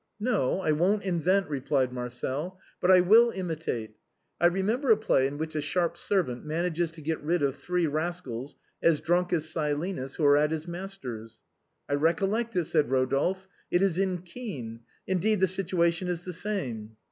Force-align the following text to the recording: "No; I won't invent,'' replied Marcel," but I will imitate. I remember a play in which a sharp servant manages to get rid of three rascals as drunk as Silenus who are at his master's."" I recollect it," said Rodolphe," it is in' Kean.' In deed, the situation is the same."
"No; 0.19 0.61
I 0.61 0.71
won't 0.71 1.03
invent,'' 1.03 1.47
replied 1.47 1.93
Marcel," 1.93 2.59
but 2.81 2.89
I 2.89 3.01
will 3.01 3.29
imitate. 3.29 3.97
I 4.39 4.47
remember 4.47 4.89
a 4.89 4.97
play 4.97 5.27
in 5.27 5.37
which 5.37 5.53
a 5.53 5.61
sharp 5.61 5.95
servant 5.95 6.43
manages 6.43 6.89
to 6.93 7.01
get 7.03 7.21
rid 7.21 7.43
of 7.43 7.55
three 7.55 7.85
rascals 7.85 8.55
as 8.81 8.99
drunk 8.99 9.31
as 9.31 9.47
Silenus 9.47 10.15
who 10.15 10.25
are 10.25 10.37
at 10.37 10.49
his 10.49 10.67
master's."" 10.67 11.43
I 11.87 11.93
recollect 11.93 12.55
it," 12.55 12.65
said 12.65 12.89
Rodolphe," 12.89 13.45
it 13.69 13.83
is 13.83 13.99
in' 13.99 14.23
Kean.' 14.23 14.79
In 15.05 15.19
deed, 15.19 15.39
the 15.39 15.45
situation 15.47 16.07
is 16.07 16.25
the 16.25 16.33
same." 16.33 16.95